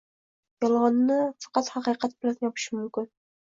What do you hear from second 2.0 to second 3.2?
bilan yopish mumkin.